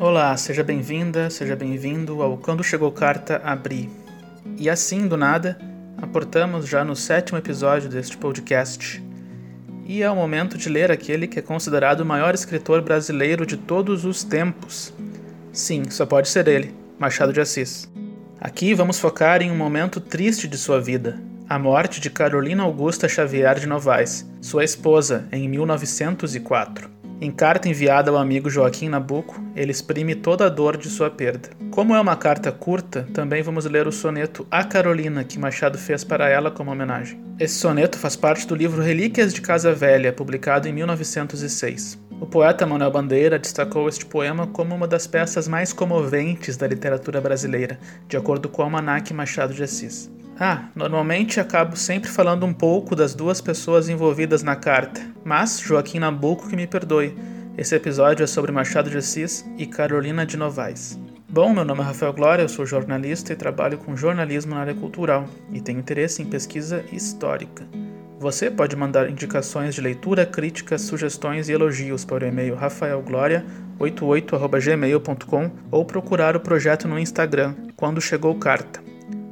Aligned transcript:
Olá, 0.00 0.34
seja 0.34 0.64
bem-vinda, 0.64 1.28
seja 1.28 1.54
bem-vindo 1.54 2.22
ao 2.22 2.38
Quando 2.38 2.64
Chegou 2.64 2.90
Carta 2.90 3.38
Abri. 3.44 3.90
E 4.56 4.70
assim, 4.70 5.06
do 5.06 5.14
nada, 5.14 5.58
aportamos 6.00 6.66
já 6.66 6.82
no 6.82 6.96
sétimo 6.96 7.36
episódio 7.36 7.86
deste 7.86 8.16
podcast. 8.16 9.04
E 9.84 10.02
é 10.02 10.10
o 10.10 10.16
momento 10.16 10.56
de 10.56 10.70
ler 10.70 10.90
aquele 10.90 11.26
que 11.26 11.38
é 11.38 11.42
considerado 11.42 12.00
o 12.00 12.06
maior 12.06 12.34
escritor 12.34 12.80
brasileiro 12.80 13.44
de 13.44 13.58
todos 13.58 14.06
os 14.06 14.24
tempos. 14.24 14.90
Sim, 15.52 15.82
só 15.90 16.06
pode 16.06 16.30
ser 16.30 16.48
ele, 16.48 16.74
Machado 16.98 17.30
de 17.30 17.42
Assis. 17.42 17.86
Aqui 18.40 18.72
vamos 18.72 18.98
focar 18.98 19.42
em 19.42 19.50
um 19.50 19.56
momento 19.56 20.00
triste 20.00 20.48
de 20.48 20.56
sua 20.56 20.80
vida, 20.80 21.20
a 21.46 21.58
morte 21.58 22.00
de 22.00 22.08
Carolina 22.08 22.62
Augusta 22.62 23.06
Xavier 23.06 23.60
de 23.60 23.66
Novaes, 23.66 24.26
sua 24.40 24.64
esposa, 24.64 25.28
em 25.30 25.46
1904. 25.46 26.99
Em 27.22 27.30
carta 27.30 27.68
enviada 27.68 28.10
ao 28.10 28.16
amigo 28.16 28.48
Joaquim 28.48 28.88
Nabuco, 28.88 29.38
ele 29.54 29.70
exprime 29.70 30.14
toda 30.14 30.46
a 30.46 30.48
dor 30.48 30.78
de 30.78 30.88
sua 30.88 31.10
perda. 31.10 31.50
Como 31.70 31.94
é 31.94 32.00
uma 32.00 32.16
carta 32.16 32.50
curta, 32.50 33.06
também 33.12 33.42
vamos 33.42 33.66
ler 33.66 33.86
o 33.86 33.92
soneto 33.92 34.46
A 34.50 34.64
Carolina, 34.64 35.22
que 35.22 35.38
Machado 35.38 35.76
fez 35.76 36.02
para 36.02 36.30
ela 36.30 36.50
como 36.50 36.70
homenagem. 36.72 37.20
Esse 37.38 37.56
soneto 37.56 37.98
faz 37.98 38.16
parte 38.16 38.46
do 38.46 38.54
livro 38.54 38.80
Relíquias 38.80 39.34
de 39.34 39.42
Casa 39.42 39.74
Velha, 39.74 40.14
publicado 40.14 40.66
em 40.66 40.72
1906. 40.72 41.98
O 42.18 42.24
poeta 42.24 42.64
Manuel 42.64 42.90
Bandeira 42.90 43.38
destacou 43.38 43.86
este 43.86 44.06
poema 44.06 44.46
como 44.46 44.74
uma 44.74 44.88
das 44.88 45.06
peças 45.06 45.46
mais 45.46 45.74
comoventes 45.74 46.56
da 46.56 46.66
literatura 46.66 47.20
brasileira, 47.20 47.78
de 48.08 48.16
acordo 48.16 48.48
com 48.48 48.62
o 48.62 48.64
Almanac 48.64 49.12
Machado 49.12 49.52
de 49.52 49.62
Assis. 49.62 50.10
Ah, 50.42 50.70
normalmente 50.74 51.38
acabo 51.38 51.76
sempre 51.76 52.08
falando 52.08 52.46
um 52.46 52.54
pouco 52.54 52.96
das 52.96 53.14
duas 53.14 53.42
pessoas 53.42 53.90
envolvidas 53.90 54.42
na 54.42 54.56
carta, 54.56 55.02
mas 55.22 55.60
Joaquim 55.60 55.98
Nabuco 55.98 56.48
que 56.48 56.56
me 56.56 56.66
perdoe. 56.66 57.14
Esse 57.58 57.74
episódio 57.74 58.24
é 58.24 58.26
sobre 58.26 58.50
Machado 58.50 58.88
de 58.88 58.96
Assis 58.96 59.44
e 59.58 59.66
Carolina 59.66 60.24
de 60.24 60.38
Novaes. 60.38 60.98
Bom, 61.28 61.52
meu 61.52 61.62
nome 61.62 61.82
é 61.82 61.84
Rafael 61.84 62.14
Glória, 62.14 62.40
eu 62.40 62.48
sou 62.48 62.64
jornalista 62.64 63.34
e 63.34 63.36
trabalho 63.36 63.76
com 63.76 63.94
jornalismo 63.94 64.54
na 64.54 64.62
área 64.62 64.72
cultural 64.72 65.26
e 65.52 65.60
tenho 65.60 65.78
interesse 65.78 66.22
em 66.22 66.26
pesquisa 66.26 66.82
histórica. 66.90 67.68
Você 68.18 68.50
pode 68.50 68.74
mandar 68.74 69.10
indicações 69.10 69.74
de 69.74 69.82
leitura, 69.82 70.24
críticas, 70.24 70.80
sugestões 70.80 71.50
e 71.50 71.52
elogios 71.52 72.02
para 72.02 72.24
o 72.24 72.28
e-mail 72.28 72.56
rafaelgloria88@gmail.com 72.56 75.50
ou 75.70 75.84
procurar 75.84 76.34
o 76.34 76.40
projeto 76.40 76.88
no 76.88 76.98
Instagram 76.98 77.54
quando 77.76 78.00
chegou 78.00 78.34
carta. 78.36 78.88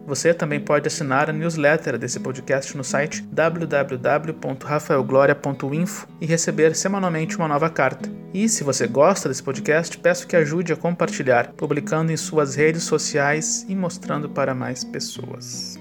Você 0.09 0.33
também 0.33 0.59
pode 0.59 0.89
assinar 0.89 1.29
a 1.29 1.33
newsletter 1.35 1.99
desse 1.99 2.19
podcast 2.19 2.75
no 2.75 2.83
site 2.83 3.23
www.rafaelgloria.info 3.31 6.09
e 6.19 6.25
receber 6.25 6.75
semanalmente 6.75 7.37
uma 7.37 7.47
nova 7.47 7.69
carta. 7.69 8.09
E 8.33 8.49
se 8.49 8.65
você 8.65 8.87
gosta 8.87 9.29
desse 9.29 9.43
podcast, 9.43 9.99
peço 9.99 10.27
que 10.27 10.35
ajude 10.35 10.73
a 10.73 10.77
compartilhar, 10.77 11.53
publicando 11.53 12.11
em 12.11 12.17
suas 12.17 12.55
redes 12.55 12.85
sociais 12.85 13.67
e 13.69 13.77
mostrando 13.77 14.31
para 14.31 14.55
mais 14.55 14.83
pessoas. 14.83 15.79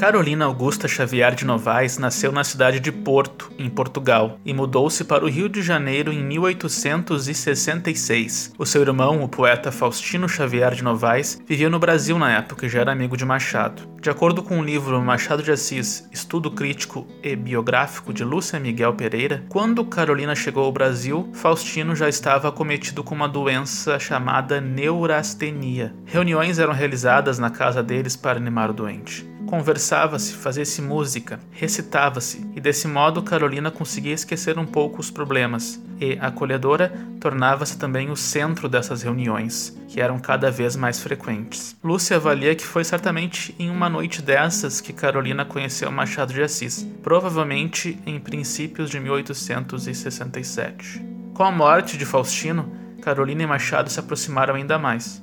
Carolina 0.00 0.46
Augusta 0.46 0.88
Xavier 0.88 1.34
de 1.34 1.44
Novaes 1.44 1.98
nasceu 1.98 2.32
na 2.32 2.42
cidade 2.42 2.80
de 2.80 2.90
Porto, 2.90 3.52
em 3.58 3.68
Portugal, 3.68 4.40
e 4.46 4.54
mudou-se 4.54 5.04
para 5.04 5.26
o 5.26 5.28
Rio 5.28 5.46
de 5.46 5.60
Janeiro 5.60 6.10
em 6.10 6.24
1866. 6.24 8.54
O 8.56 8.64
seu 8.64 8.80
irmão, 8.80 9.22
o 9.22 9.28
poeta 9.28 9.70
Faustino 9.70 10.26
Xavier 10.26 10.74
de 10.74 10.82
Novaes, 10.82 11.38
vivia 11.46 11.68
no 11.68 11.78
Brasil 11.78 12.18
na 12.18 12.32
época 12.32 12.64
e 12.64 12.68
já 12.70 12.80
era 12.80 12.92
amigo 12.92 13.14
de 13.14 13.26
Machado. 13.26 13.82
De 14.00 14.08
acordo 14.08 14.42
com 14.42 14.58
o 14.58 14.64
livro 14.64 14.98
Machado 15.02 15.42
de 15.42 15.52
Assis, 15.52 16.08
Estudo 16.10 16.50
Crítico 16.50 17.06
e 17.22 17.36
Biográfico 17.36 18.14
de 18.14 18.24
Lúcia 18.24 18.58
Miguel 18.58 18.94
Pereira, 18.94 19.44
quando 19.50 19.84
Carolina 19.84 20.34
chegou 20.34 20.64
ao 20.64 20.72
Brasil, 20.72 21.28
Faustino 21.34 21.94
já 21.94 22.08
estava 22.08 22.48
acometido 22.48 23.04
com 23.04 23.14
uma 23.14 23.28
doença 23.28 23.98
chamada 23.98 24.62
neurastenia. 24.62 25.94
Reuniões 26.06 26.58
eram 26.58 26.72
realizadas 26.72 27.38
na 27.38 27.50
casa 27.50 27.82
deles 27.82 28.16
para 28.16 28.38
animar 28.38 28.70
o 28.70 28.72
doente. 28.72 29.28
Conversava-se, 29.50 30.32
fazia-se 30.34 30.80
música, 30.80 31.40
recitava-se, 31.50 32.48
e 32.54 32.60
desse 32.60 32.86
modo 32.86 33.20
Carolina 33.20 33.68
conseguia 33.68 34.14
esquecer 34.14 34.56
um 34.60 34.64
pouco 34.64 35.00
os 35.00 35.10
problemas, 35.10 35.82
e, 36.00 36.16
acolhedora, 36.20 36.92
tornava-se 37.18 37.76
também 37.76 38.12
o 38.12 38.16
centro 38.16 38.68
dessas 38.68 39.02
reuniões, 39.02 39.76
que 39.88 40.00
eram 40.00 40.20
cada 40.20 40.52
vez 40.52 40.76
mais 40.76 41.00
frequentes. 41.00 41.74
Lúcia 41.82 42.16
avalia 42.16 42.54
que 42.54 42.64
foi 42.64 42.84
certamente 42.84 43.52
em 43.58 43.68
uma 43.68 43.88
noite 43.88 44.22
dessas 44.22 44.80
que 44.80 44.92
Carolina 44.92 45.44
conheceu 45.44 45.90
Machado 45.90 46.32
de 46.32 46.44
Assis, 46.44 46.86
provavelmente 47.02 47.98
em 48.06 48.20
princípios 48.20 48.88
de 48.88 49.00
1867. 49.00 51.04
Com 51.34 51.42
a 51.42 51.50
morte 51.50 51.98
de 51.98 52.06
Faustino, 52.06 52.70
Carolina 53.02 53.42
e 53.42 53.46
Machado 53.48 53.90
se 53.90 53.98
aproximaram 53.98 54.54
ainda 54.54 54.78
mais 54.78 55.20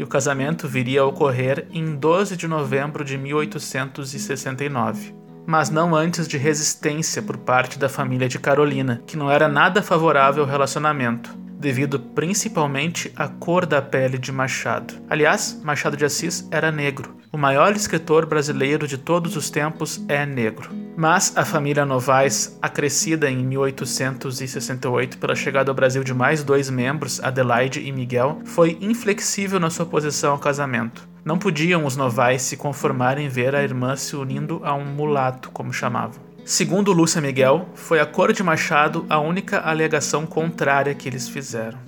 e 0.00 0.02
o 0.02 0.06
casamento 0.06 0.66
viria 0.66 1.02
a 1.02 1.04
ocorrer 1.04 1.66
em 1.70 1.94
12 1.94 2.34
de 2.34 2.48
novembro 2.48 3.04
de 3.04 3.18
1869. 3.18 5.14
Mas 5.46 5.68
não 5.68 5.94
antes 5.94 6.26
de 6.26 6.38
resistência 6.38 7.20
por 7.20 7.36
parte 7.36 7.78
da 7.78 7.86
família 7.86 8.26
de 8.26 8.38
Carolina, 8.38 9.02
que 9.06 9.14
não 9.14 9.30
era 9.30 9.46
nada 9.46 9.82
favorável 9.82 10.42
ao 10.42 10.48
relacionamento, 10.48 11.36
devido 11.58 12.00
principalmente 12.00 13.12
à 13.14 13.28
cor 13.28 13.66
da 13.66 13.82
pele 13.82 14.16
de 14.16 14.32
Machado. 14.32 14.94
Aliás, 15.06 15.60
Machado 15.62 15.98
de 15.98 16.06
Assis 16.06 16.48
era 16.50 16.72
negro. 16.72 17.14
O 17.30 17.36
maior 17.36 17.76
escritor 17.76 18.24
brasileiro 18.24 18.88
de 18.88 18.96
todos 18.96 19.36
os 19.36 19.50
tempos 19.50 20.02
é 20.08 20.24
negro. 20.24 20.79
Mas 20.96 21.32
a 21.36 21.44
família 21.44 21.84
Novaes, 21.86 22.58
acrescida 22.60 23.30
em 23.30 23.44
1868 23.44 25.18
pela 25.18 25.34
chegada 25.34 25.70
ao 25.70 25.74
Brasil 25.74 26.04
de 26.04 26.12
mais 26.12 26.42
dois 26.42 26.68
membros, 26.68 27.22
Adelaide 27.22 27.80
e 27.80 27.92
Miguel, 27.92 28.40
foi 28.44 28.76
inflexível 28.80 29.58
na 29.58 29.70
sua 29.70 29.86
posição 29.86 30.32
ao 30.32 30.38
casamento. 30.38 31.08
Não 31.24 31.38
podiam 31.38 31.84
os 31.84 31.96
Novaes 31.96 32.42
se 32.42 32.56
conformar 32.56 33.18
em 33.18 33.28
ver 33.28 33.54
a 33.54 33.62
irmã 33.62 33.94
se 33.96 34.16
unindo 34.16 34.60
a 34.64 34.74
um 34.74 34.84
mulato, 34.84 35.50
como 35.50 35.72
chamavam. 35.72 36.30
Segundo 36.44 36.92
Lúcia 36.92 37.20
Miguel, 37.20 37.68
foi 37.74 38.00
a 38.00 38.06
cor 38.06 38.32
de 38.32 38.42
Machado 38.42 39.06
a 39.08 39.20
única 39.20 39.60
alegação 39.60 40.26
contrária 40.26 40.94
que 40.94 41.08
eles 41.08 41.28
fizeram. 41.28 41.78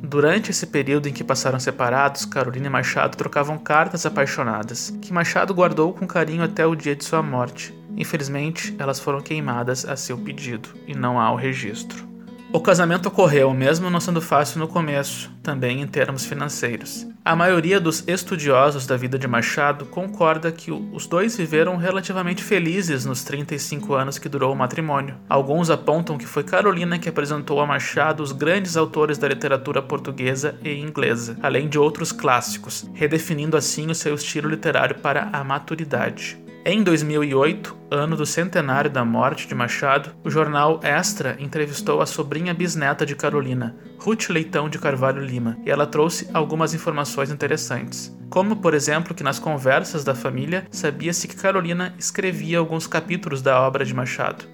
Durante 0.00 0.50
esse 0.50 0.66
período 0.66 1.08
em 1.08 1.12
que 1.12 1.24
passaram 1.24 1.58
separados, 1.58 2.24
Carolina 2.24 2.66
e 2.66 2.70
Machado 2.70 3.16
trocavam 3.16 3.56
cartas 3.56 4.04
apaixonadas, 4.04 4.92
que 5.00 5.12
Machado 5.12 5.54
guardou 5.54 5.92
com 5.92 6.06
carinho 6.06 6.44
até 6.44 6.66
o 6.66 6.74
dia 6.74 6.94
de 6.94 7.04
sua 7.04 7.22
morte. 7.22 7.74
Infelizmente, 7.96 8.74
elas 8.78 9.00
foram 9.00 9.20
queimadas 9.20 9.84
a 9.84 9.96
seu 9.96 10.16
pedido 10.18 10.70
e 10.86 10.94
não 10.94 11.20
há 11.20 11.30
o 11.32 11.36
registro. 11.36 12.12
O 12.54 12.60
casamento 12.60 13.06
ocorreu, 13.06 13.54
mesmo 13.54 13.88
não 13.88 13.98
sendo 13.98 14.20
fácil 14.20 14.58
no 14.58 14.68
começo, 14.68 15.30
também 15.42 15.80
em 15.80 15.86
termos 15.86 16.26
financeiros. 16.26 17.06
A 17.24 17.34
maioria 17.34 17.80
dos 17.80 18.06
estudiosos 18.06 18.86
da 18.86 18.94
vida 18.94 19.18
de 19.18 19.26
Machado 19.26 19.86
concorda 19.86 20.52
que 20.52 20.70
os 20.70 21.06
dois 21.06 21.34
viveram 21.34 21.78
relativamente 21.78 22.42
felizes 22.42 23.06
nos 23.06 23.24
35 23.24 23.94
anos 23.94 24.18
que 24.18 24.28
durou 24.28 24.52
o 24.52 24.56
matrimônio. 24.56 25.14
Alguns 25.30 25.70
apontam 25.70 26.18
que 26.18 26.26
foi 26.26 26.42
Carolina 26.42 26.98
que 26.98 27.08
apresentou 27.08 27.58
a 27.58 27.66
Machado 27.66 28.22
os 28.22 28.32
grandes 28.32 28.76
autores 28.76 29.16
da 29.16 29.28
literatura 29.28 29.80
portuguesa 29.80 30.54
e 30.62 30.74
inglesa, 30.78 31.38
além 31.42 31.70
de 31.70 31.78
outros 31.78 32.12
clássicos, 32.12 32.84
redefinindo 32.92 33.56
assim 33.56 33.90
o 33.90 33.94
seu 33.94 34.14
estilo 34.14 34.50
literário 34.50 34.96
para 34.96 35.30
a 35.32 35.42
maturidade. 35.42 36.41
Em 36.64 36.80
2008, 36.80 37.76
ano 37.90 38.16
do 38.16 38.24
centenário 38.24 38.88
da 38.88 39.04
morte 39.04 39.48
de 39.48 39.54
Machado, 39.54 40.10
o 40.22 40.30
jornal 40.30 40.78
Extra 40.84 41.36
entrevistou 41.40 42.00
a 42.00 42.06
sobrinha 42.06 42.54
bisneta 42.54 43.04
de 43.04 43.16
Carolina, 43.16 43.74
Ruth 43.98 44.28
Leitão 44.28 44.68
de 44.68 44.78
Carvalho 44.78 45.20
Lima, 45.20 45.58
e 45.66 45.70
ela 45.72 45.88
trouxe 45.88 46.30
algumas 46.32 46.72
informações 46.72 47.32
interessantes. 47.32 48.16
Como, 48.30 48.54
por 48.54 48.74
exemplo, 48.74 49.12
que 49.12 49.24
nas 49.24 49.40
conversas 49.40 50.04
da 50.04 50.14
família 50.14 50.64
sabia-se 50.70 51.26
que 51.26 51.34
Carolina 51.34 51.96
escrevia 51.98 52.60
alguns 52.60 52.86
capítulos 52.86 53.42
da 53.42 53.60
obra 53.60 53.84
de 53.84 53.92
Machado. 53.92 54.44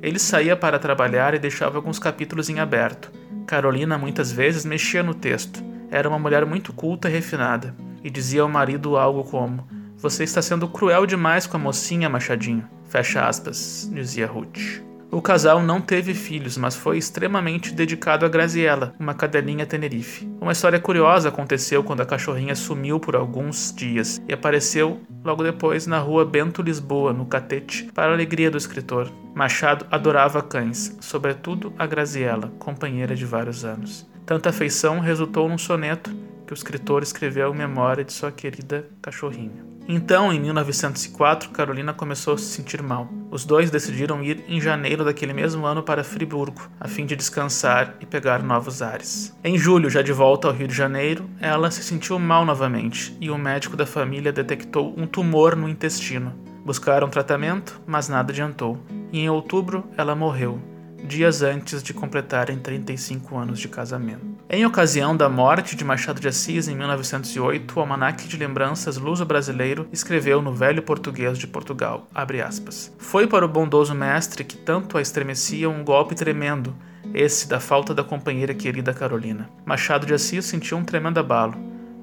Ele 0.00 0.18
saía 0.18 0.56
para 0.56 0.78
trabalhar 0.78 1.34
e 1.34 1.38
deixava 1.38 1.76
alguns 1.76 1.98
capítulos 1.98 2.48
em 2.48 2.58
aberto. 2.58 3.12
Carolina 3.46 3.98
muitas 3.98 4.32
vezes 4.32 4.64
mexia 4.64 5.02
no 5.02 5.12
texto. 5.12 5.62
Era 5.90 6.08
uma 6.08 6.18
mulher 6.18 6.46
muito 6.46 6.72
culta 6.72 7.10
e 7.10 7.12
refinada, 7.12 7.76
e 8.02 8.08
dizia 8.08 8.40
ao 8.40 8.48
marido 8.48 8.96
algo 8.96 9.24
como 9.24 9.78
você 10.00 10.24
está 10.24 10.40
sendo 10.40 10.66
cruel 10.66 11.04
demais 11.04 11.46
com 11.46 11.58
a 11.58 11.60
mocinha, 11.60 12.08
Machadinho. 12.08 12.66
Fecha 12.88 13.26
aspas, 13.26 13.90
dizia 13.92 14.26
Ruth. 14.26 14.82
O 15.10 15.20
casal 15.20 15.62
não 15.62 15.80
teve 15.80 16.14
filhos, 16.14 16.56
mas 16.56 16.76
foi 16.76 16.96
extremamente 16.96 17.74
dedicado 17.74 18.24
a 18.24 18.28
Graziella, 18.28 18.94
uma 18.98 19.12
cadelinha 19.12 19.66
tenerife. 19.66 20.26
Uma 20.40 20.52
história 20.52 20.78
curiosa 20.78 21.28
aconteceu 21.28 21.82
quando 21.82 22.00
a 22.00 22.06
cachorrinha 22.06 22.54
sumiu 22.54 22.98
por 22.98 23.14
alguns 23.14 23.74
dias 23.74 24.22
e 24.26 24.32
apareceu 24.32 25.00
logo 25.24 25.42
depois 25.42 25.86
na 25.86 25.98
rua 25.98 26.24
Bento 26.24 26.62
Lisboa, 26.62 27.12
no 27.12 27.26
Catete, 27.26 27.90
para 27.92 28.12
a 28.12 28.14
alegria 28.14 28.50
do 28.50 28.56
escritor. 28.56 29.10
Machado 29.34 29.84
adorava 29.90 30.42
cães, 30.42 30.96
sobretudo 31.00 31.74
a 31.76 31.86
Graziella, 31.86 32.52
companheira 32.58 33.14
de 33.14 33.26
vários 33.26 33.64
anos. 33.64 34.08
Tanta 34.24 34.50
afeição 34.50 35.00
resultou 35.00 35.48
num 35.48 35.58
soneto 35.58 36.10
que 36.46 36.52
o 36.52 36.54
escritor 36.54 37.02
escreveu 37.02 37.52
em 37.52 37.58
memória 37.58 38.04
de 38.04 38.12
sua 38.12 38.30
querida 38.30 38.88
cachorrinha. 39.02 39.69
Então, 39.92 40.32
em 40.32 40.38
1904, 40.38 41.50
Carolina 41.50 41.92
começou 41.92 42.34
a 42.34 42.38
se 42.38 42.44
sentir 42.44 42.80
mal. 42.80 43.08
Os 43.28 43.44
dois 43.44 43.72
decidiram 43.72 44.22
ir 44.22 44.44
em 44.46 44.60
janeiro 44.60 45.04
daquele 45.04 45.32
mesmo 45.32 45.66
ano 45.66 45.82
para 45.82 46.04
Friburgo, 46.04 46.70
a 46.78 46.86
fim 46.86 47.04
de 47.04 47.16
descansar 47.16 47.96
e 48.00 48.06
pegar 48.06 48.40
novos 48.40 48.82
ares. 48.82 49.36
Em 49.42 49.58
julho, 49.58 49.90
já 49.90 50.00
de 50.00 50.12
volta 50.12 50.46
ao 50.46 50.54
Rio 50.54 50.68
de 50.68 50.74
Janeiro, 50.76 51.28
ela 51.40 51.72
se 51.72 51.82
sentiu 51.82 52.20
mal 52.20 52.44
novamente 52.44 53.16
e 53.20 53.30
o 53.30 53.36
médico 53.36 53.76
da 53.76 53.84
família 53.84 54.30
detectou 54.30 54.94
um 54.96 55.08
tumor 55.08 55.56
no 55.56 55.68
intestino. 55.68 56.32
Buscaram 56.64 57.08
tratamento, 57.08 57.80
mas 57.84 58.08
nada 58.08 58.30
adiantou. 58.30 58.78
E 59.10 59.18
em 59.18 59.28
outubro, 59.28 59.84
ela 59.96 60.14
morreu, 60.14 60.62
dias 61.02 61.42
antes 61.42 61.82
de 61.82 61.92
completarem 61.92 62.60
35 62.60 63.36
anos 63.36 63.58
de 63.58 63.66
casamento. 63.66 64.29
Em 64.52 64.66
ocasião 64.66 65.16
da 65.16 65.28
morte 65.28 65.76
de 65.76 65.84
Machado 65.84 66.20
de 66.20 66.26
Assis 66.26 66.66
em 66.66 66.74
1908, 66.74 67.72
o 67.72 67.80
Almanaque 67.80 68.26
de 68.26 68.36
Lembranças 68.36 68.96
Luso-Brasileiro 68.96 69.86
escreveu 69.92 70.42
no 70.42 70.52
velho 70.52 70.82
português 70.82 71.38
de 71.38 71.46
Portugal, 71.46 72.08
aspas, 72.12 72.92
Foi 72.98 73.28
para 73.28 73.44
o 73.44 73.48
bondoso 73.48 73.94
mestre 73.94 74.42
que 74.42 74.56
tanto 74.56 74.98
a 74.98 75.00
estremecia 75.00 75.70
um 75.70 75.84
golpe 75.84 76.16
tremendo, 76.16 76.74
esse 77.14 77.48
da 77.48 77.60
falta 77.60 77.94
da 77.94 78.02
companheira 78.02 78.52
querida 78.52 78.92
Carolina. 78.92 79.48
Machado 79.64 80.04
de 80.04 80.14
Assis 80.14 80.46
sentiu 80.46 80.76
um 80.78 80.84
tremendo 80.84 81.20
abalo. 81.20 81.54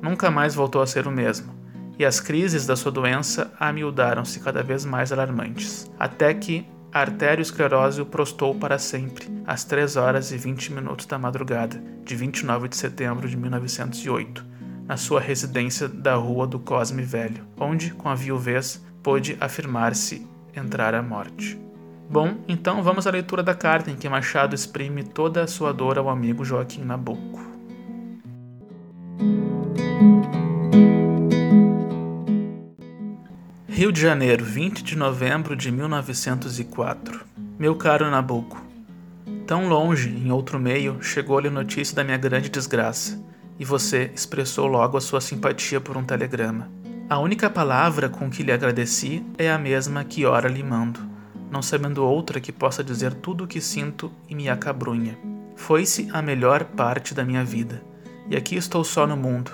Nunca 0.02 0.32
mais 0.32 0.56
voltou 0.56 0.82
a 0.82 0.88
ser 0.88 1.06
o 1.06 1.12
mesmo 1.12 1.54
e 2.00 2.06
as 2.06 2.20
crises 2.20 2.66
da 2.66 2.76
sua 2.76 2.92
doença 2.92 3.52
amiudaram-se 3.60 4.40
cada 4.40 4.62
vez 4.62 4.86
mais 4.86 5.12
alarmantes, 5.12 5.90
até 6.00 6.34
que, 6.34 6.66
a 6.98 7.02
arteriosclerose 7.02 8.02
o 8.02 8.06
prostou 8.06 8.56
para 8.56 8.80
sempre, 8.80 9.28
às 9.46 9.64
3 9.64 9.98
horas 9.98 10.32
e 10.32 10.38
20 10.38 10.74
minutos 10.74 11.06
da 11.06 11.20
madrugada 11.20 11.80
de 12.04 12.16
29 12.16 12.68
de 12.68 12.76
setembro 12.76 13.30
de 13.30 13.38
1908, 13.38 14.44
na 14.88 14.98
sua 14.98 15.20
residência 15.20 15.88
da 15.88 16.16
Rua 16.16 16.48
do 16.48 16.58
Cosme 16.58 17.04
Velho, 17.04 17.46
onde, 17.60 17.92
com 17.92 18.10
a 18.10 18.16
viuvez, 18.16 18.84
pôde 19.04 19.38
afirmar-se 19.40 20.26
entrar 20.56 20.96
à 20.96 21.04
morte. 21.04 21.60
Bom, 22.10 22.38
então 22.48 22.82
vamos 22.82 23.06
à 23.06 23.12
leitura 23.12 23.44
da 23.44 23.54
carta 23.54 23.92
em 23.92 23.96
que 23.96 24.10
Machado 24.10 24.56
exprime 24.56 25.04
toda 25.04 25.44
a 25.44 25.48
sua 25.48 25.72
dor 25.72 26.00
ao 26.00 26.10
amigo 26.10 26.44
Joaquim 26.44 26.84
Nabuco. 26.84 27.46
Rio 33.78 33.92
de 33.92 34.02
Janeiro, 34.02 34.44
20 34.44 34.84
de 34.84 34.98
novembro 34.98 35.56
de 35.56 35.72
1904. 35.72 37.20
Meu 37.60 37.76
caro 37.76 38.10
Nabucco, 38.10 38.60
tão 39.46 39.70
longe, 39.70 40.10
em 40.10 40.32
outro 40.32 40.60
meio, 40.60 40.98
chegou-lhe 41.00 41.48
notícia 41.48 41.96
da 41.96 42.04
minha 42.04 42.18
grande 42.18 42.50
desgraça, 42.50 43.24
e 43.60 43.64
você 43.64 44.10
expressou 44.16 44.66
logo 44.66 44.98
a 44.98 45.00
sua 45.00 45.22
simpatia 45.22 45.80
por 45.80 45.96
um 45.96 46.04
telegrama. 46.04 46.72
A 47.08 47.20
única 47.20 47.52
palavra 47.52 48.10
com 48.10 48.32
que 48.32 48.42
lhe 48.42 48.52
agradeci 48.52 49.24
é 49.38 49.52
a 49.52 49.60
mesma 49.60 50.04
que 50.04 50.26
ora 50.26 50.50
lhe 50.50 50.64
mando, 50.64 51.00
não 51.52 51.62
sabendo 51.62 52.04
outra 52.04 52.42
que 52.42 52.52
possa 52.52 52.84
dizer 52.84 53.14
tudo 53.14 53.44
o 53.44 53.48
que 53.48 53.62
sinto 53.62 54.12
e 54.28 54.34
me 54.34 54.50
acabrunha. 54.50 55.16
Foi-se 55.56 56.10
a 56.12 56.20
melhor 56.20 56.64
parte 56.64 57.14
da 57.14 57.24
minha 57.24 57.46
vida, 57.46 57.84
e 58.28 58.36
aqui 58.36 58.56
estou 58.56 58.84
só 58.84 59.06
no 59.06 59.16
mundo. 59.16 59.52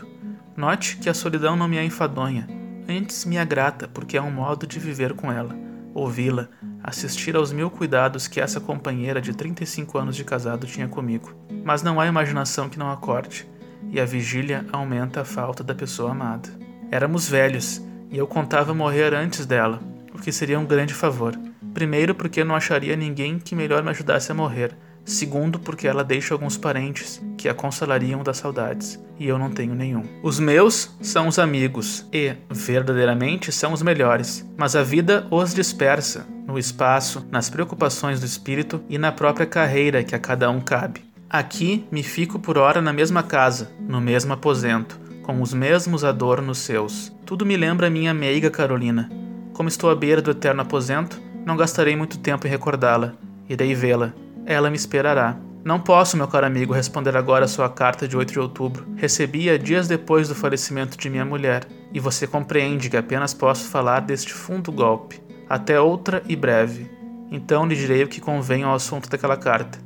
Note 0.56 0.96
que 0.96 1.10
a 1.10 1.14
solidão 1.14 1.58
não 1.58 1.68
me 1.68 1.76
é 1.76 1.84
enfadonha, 1.84 2.63
Antes 2.88 3.24
me 3.24 3.38
agrata, 3.38 3.88
porque 3.88 4.18
é 4.18 4.22
um 4.22 4.32
modo 4.32 4.68
de 4.68 4.78
viver 4.78 5.14
com 5.14 5.32
ela, 5.32 5.56
ouvi-la, 5.94 6.50
assistir 6.84 7.36
aos 7.36 7.54
mil 7.54 7.70
cuidados 7.70 8.28
que 8.28 8.42
essa 8.42 8.60
companheira 8.60 9.22
de 9.22 9.34
35 9.34 9.98
anos 9.98 10.16
de 10.18 10.26
casado 10.26 10.68
tinha 10.68 10.88
comigo. 10.88 11.34
Mas 11.64 11.82
não 11.82 12.00
há 12.00 12.08
imaginação 12.08 12.68
que 12.68 12.78
não 12.78 12.92
acorde, 12.92 13.48
e 13.90 14.02
a 14.02 14.06
vigília 14.06 14.66
aumenta 14.72 15.22
a 15.22 15.26
falta 15.26 15.64
da 15.64 15.74
pessoa 15.74 16.12
amada. 16.12 16.50
Éramos 16.92 17.30
velhos, 17.30 17.82
e 18.12 18.18
eu 18.18 18.28
contava 18.28 18.74
morrer 18.74 19.14
antes 19.14 19.46
dela, 19.46 19.80
o 20.14 20.20
que 20.20 20.32
seria 20.32 20.60
um 20.60 20.66
grande 20.66 20.94
favor. 20.94 21.40
Primeiro, 21.74 22.14
porque 22.14 22.44
não 22.44 22.54
acharia 22.54 22.98
ninguém 22.98 23.40
que 23.40 23.56
melhor 23.56 23.82
me 23.82 23.92
ajudasse 23.92 24.32
a 24.32 24.36
morrer, 24.36 24.76
Segundo, 25.06 25.60
porque 25.60 25.88
ela 25.88 26.04
deixa 26.04 26.34
alguns 26.34 26.58
parentes 26.58 27.22
que 27.38 27.50
a 27.50 27.54
consolariam 27.54 28.24
das 28.24 28.38
saudades, 28.38 29.00
e 29.20 29.28
eu 29.28 29.38
não 29.38 29.50
tenho 29.50 29.76
nenhum. 29.76 30.04
Os 30.22 30.40
meus 30.40 30.92
são 31.02 31.28
os 31.28 31.38
amigos, 31.38 32.08
e, 32.12 32.34
verdadeiramente, 32.50 33.52
são 33.52 33.74
os 33.74 33.82
melhores, 33.82 34.48
mas 34.58 34.76
a 34.76 34.84
vida 34.84 35.28
os 35.30 35.54
dispersa 35.54 36.26
no 36.48 36.58
espaço, 36.58 37.26
nas 37.30 37.50
preocupações 37.50 38.20
do 38.20 38.26
espírito 38.26 38.82
e 38.90 38.98
na 38.98 39.12
própria 39.12 39.46
carreira 39.46 40.04
que 40.04 40.16
a 40.16 40.20
cada 40.20 40.50
um 40.50 40.62
cabe. 40.62 41.02
Aqui 41.30 41.86
me 41.92 42.04
fico 42.04 42.40
por 42.40 42.58
hora 42.58 42.82
na 42.82 42.94
mesma 42.94 43.24
casa, 43.24 43.72
no 43.80 44.00
mesmo 44.00 44.34
aposento, 44.34 45.00
com 45.24 45.42
os 45.42 45.54
mesmos 45.54 46.04
adornos 46.04 46.60
seus. 46.60 47.12
Tudo 47.26 47.46
me 47.46 47.58
lembra 47.58 47.90
minha 47.90 48.14
meiga 48.14 48.52
Carolina. 48.52 49.10
Como 49.54 49.70
estou 49.70 49.90
à 49.90 49.96
beira 49.96 50.22
do 50.22 50.32
eterno 50.32 50.62
aposento, 50.62 51.20
não 51.46 51.58
gastarei 51.58 51.96
muito 51.96 52.20
tempo 52.20 52.46
em 52.46 52.50
recordá-la. 52.50 53.14
Irei 53.50 53.74
vê-la 53.74 54.14
ela 54.46 54.70
me 54.70 54.76
esperará. 54.76 55.38
Não 55.64 55.80
posso, 55.80 56.18
meu 56.18 56.28
caro 56.28 56.46
amigo, 56.46 56.74
responder 56.74 57.16
agora 57.16 57.46
a 57.46 57.48
sua 57.48 57.70
carta 57.70 58.06
de 58.06 58.18
8 58.18 58.34
de 58.34 58.40
outubro. 58.40 58.86
Recebi-a 58.98 59.58
dias 59.58 59.88
depois 59.88 60.28
do 60.28 60.36
falecimento 60.36 60.98
de 60.98 61.10
minha 61.10 61.24
mulher, 61.24 61.66
e 61.94 62.00
você 62.02 62.28
compreende 62.28 62.90
que 62.90 62.98
apenas 62.98 63.34
posso 63.34 63.70
falar 63.70 64.02
deste 64.02 64.34
fundo 64.34 64.72
golpe. 64.72 65.22
Até 65.48 65.80
outra 65.80 66.22
e 66.28 66.36
breve. 66.36 66.92
Então 67.32 67.66
lhe 67.66 67.76
direi 67.76 68.04
o 68.04 68.08
que 68.10 68.20
convém 68.20 68.64
ao 68.64 68.76
assunto 68.76 69.10
daquela 69.10 69.38
carta. 69.38 69.80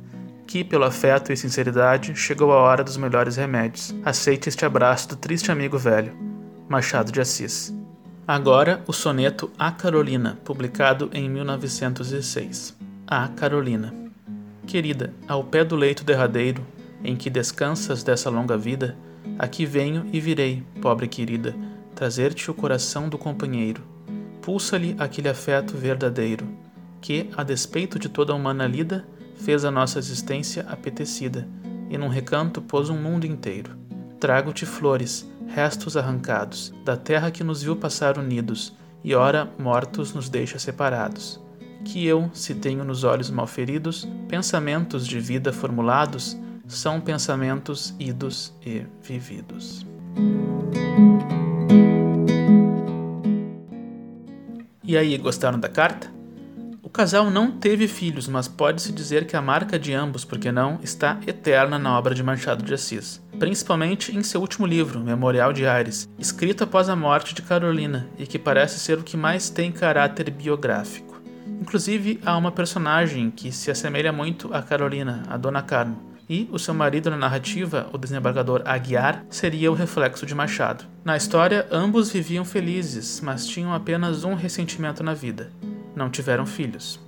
Que, 0.48 0.64
pelo 0.64 0.84
afeto 0.84 1.32
e 1.32 1.36
sinceridade, 1.36 2.16
chegou 2.16 2.52
a 2.52 2.56
hora 2.56 2.82
dos 2.82 2.96
melhores 2.96 3.36
remédios. 3.36 3.94
Aceite 4.04 4.48
este 4.48 4.64
abraço 4.64 5.10
do 5.10 5.16
triste 5.16 5.52
amigo 5.52 5.78
velho. 5.78 6.12
Machado 6.68 7.12
de 7.12 7.20
Assis. 7.20 7.72
Agora, 8.26 8.82
o 8.86 8.92
soneto 8.92 9.50
A 9.58 9.70
Carolina, 9.70 10.38
publicado 10.44 11.08
em 11.12 11.30
1906. 11.30 12.76
A 13.06 13.28
Carolina. 13.28 14.07
Querida, 14.68 15.14
ao 15.26 15.42
pé 15.42 15.64
do 15.64 15.74
leito 15.74 16.04
derradeiro, 16.04 16.62
em 17.02 17.16
que 17.16 17.30
descansas 17.30 18.02
dessa 18.02 18.28
longa 18.28 18.54
vida, 18.54 18.94
aqui 19.38 19.64
venho 19.64 20.04
e 20.12 20.20
virei, 20.20 20.62
pobre 20.82 21.08
querida, 21.08 21.56
trazer-te 21.94 22.50
o 22.50 22.54
coração 22.54 23.08
do 23.08 23.16
companheiro. 23.16 23.82
Pulsa-lhe 24.42 24.94
aquele 24.98 25.26
afeto 25.26 25.74
verdadeiro, 25.74 26.46
que, 27.00 27.30
a 27.34 27.42
despeito 27.42 27.98
de 27.98 28.10
toda 28.10 28.34
a 28.34 28.36
humana 28.36 28.66
lida, 28.66 29.08
fez 29.36 29.64
a 29.64 29.70
nossa 29.70 29.98
existência 29.98 30.66
apetecida, 30.68 31.48
e 31.88 31.96
num 31.96 32.08
recanto 32.08 32.60
pôs 32.60 32.90
um 32.90 33.00
mundo 33.00 33.24
inteiro. 33.24 33.70
Trago-te 34.20 34.66
flores, 34.66 35.26
restos 35.46 35.96
arrancados, 35.96 36.74
da 36.84 36.94
terra 36.94 37.30
que 37.30 37.42
nos 37.42 37.62
viu 37.62 37.74
passar 37.74 38.18
unidos, 38.18 38.76
e 39.02 39.14
ora 39.14 39.50
mortos 39.58 40.12
nos 40.12 40.28
deixa 40.28 40.58
separados 40.58 41.40
que 41.84 42.06
eu, 42.06 42.30
se 42.32 42.54
tenho 42.54 42.84
nos 42.84 43.04
olhos 43.04 43.30
mal 43.30 43.46
feridos, 43.46 44.06
pensamentos 44.28 45.06
de 45.06 45.18
vida 45.20 45.52
formulados, 45.52 46.36
são 46.66 47.00
pensamentos 47.00 47.94
idos 47.98 48.54
e 48.64 48.84
vividos. 49.02 49.86
E 54.84 54.96
aí, 54.96 55.16
gostaram 55.18 55.58
da 55.58 55.68
carta? 55.68 56.10
O 56.82 56.90
casal 56.90 57.30
não 57.30 57.52
teve 57.52 57.86
filhos, 57.86 58.26
mas 58.26 58.48
pode-se 58.48 58.90
dizer 58.90 59.26
que 59.26 59.36
a 59.36 59.42
marca 59.42 59.78
de 59.78 59.92
ambos, 59.92 60.24
porque 60.24 60.50
não, 60.50 60.80
está 60.82 61.20
eterna 61.26 61.78
na 61.78 61.98
obra 61.98 62.14
de 62.14 62.22
Machado 62.22 62.64
de 62.64 62.72
Assis, 62.72 63.22
principalmente 63.38 64.16
em 64.16 64.22
seu 64.22 64.40
último 64.40 64.66
livro, 64.66 65.00
Memorial 65.00 65.52
de 65.52 65.66
Ares, 65.66 66.08
escrito 66.18 66.64
após 66.64 66.88
a 66.88 66.96
morte 66.96 67.34
de 67.34 67.42
Carolina 67.42 68.08
e 68.18 68.26
que 68.26 68.38
parece 68.38 68.80
ser 68.80 68.98
o 68.98 69.02
que 69.02 69.18
mais 69.18 69.50
tem 69.50 69.70
caráter 69.70 70.30
biográfico. 70.30 71.17
Inclusive, 71.60 72.20
há 72.24 72.36
uma 72.36 72.52
personagem 72.52 73.30
que 73.30 73.50
se 73.52 73.70
assemelha 73.70 74.12
muito 74.12 74.52
a 74.54 74.62
Carolina, 74.62 75.24
a 75.28 75.36
Dona 75.36 75.62
Carmo, 75.62 76.08
e 76.28 76.48
o 76.52 76.58
seu 76.58 76.74
marido 76.74 77.10
na 77.10 77.16
narrativa, 77.16 77.88
o 77.92 77.98
desembargador 77.98 78.62
Aguiar, 78.64 79.24
seria 79.30 79.70
o 79.70 79.74
reflexo 79.74 80.26
de 80.26 80.34
Machado. 80.34 80.84
Na 81.04 81.16
história, 81.16 81.66
ambos 81.70 82.12
viviam 82.12 82.44
felizes, 82.44 83.20
mas 83.22 83.46
tinham 83.46 83.72
apenas 83.72 84.24
um 84.24 84.34
ressentimento 84.34 85.02
na 85.02 85.14
vida: 85.14 85.50
não 85.96 86.10
tiveram 86.10 86.44
filhos. 86.44 87.00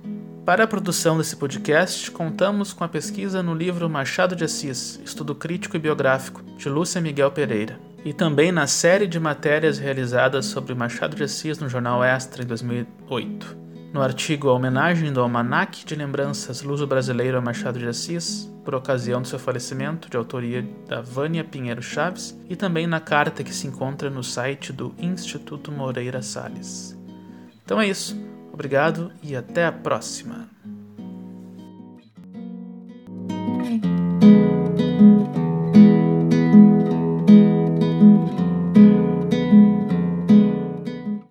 Para 0.43 0.63
a 0.63 0.67
produção 0.67 1.19
desse 1.19 1.35
podcast, 1.35 2.09
contamos 2.09 2.73
com 2.73 2.83
a 2.83 2.87
pesquisa 2.87 3.43
no 3.43 3.53
livro 3.53 3.87
Machado 3.87 4.35
de 4.35 4.43
Assis, 4.43 4.99
Estudo 5.05 5.35
Crítico 5.35 5.75
e 5.75 5.79
Biográfico, 5.79 6.41
de 6.57 6.67
Lúcia 6.67 6.99
Miguel 6.99 7.29
Pereira, 7.29 7.79
e 8.03 8.11
também 8.11 8.51
na 8.51 8.65
série 8.65 9.05
de 9.05 9.19
matérias 9.19 9.77
realizadas 9.77 10.47
sobre 10.47 10.73
Machado 10.73 11.15
de 11.15 11.23
Assis 11.23 11.59
no 11.59 11.69
jornal 11.69 12.03
Extra 12.03 12.41
em 12.41 12.47
2008. 12.47 13.55
No 13.93 14.01
artigo 14.01 14.47
A 14.47 14.53
Homenagem 14.53 15.11
do 15.11 15.19
Almanaque 15.19 15.85
de 15.85 15.95
Lembranças 15.95 16.61
Luso-Brasileiro 16.61 17.37
a 17.37 17.41
Machado 17.41 17.77
de 17.77 17.89
Assis, 17.89 18.49
por 18.63 18.73
ocasião 18.73 19.21
do 19.21 19.27
seu 19.27 19.37
falecimento, 19.37 20.09
de 20.09 20.15
autoria 20.15 20.65
da 20.87 21.01
Vânia 21.01 21.43
Pinheiro 21.43 21.81
Chaves, 21.81 22.39
e 22.49 22.55
também 22.55 22.87
na 22.87 23.01
carta 23.01 23.43
que 23.43 23.53
se 23.53 23.67
encontra 23.67 24.09
no 24.09 24.23
site 24.23 24.71
do 24.71 24.95
Instituto 24.97 25.73
Moreira 25.73 26.21
Salles. 26.21 26.97
Então 27.65 27.81
é 27.81 27.87
isso. 27.87 28.17
Obrigado 28.53 29.11
e 29.21 29.35
até 29.35 29.65
a 29.65 29.73
próxima. 29.73 30.47